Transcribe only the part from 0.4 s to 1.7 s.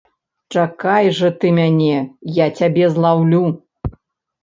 Чакай жа ты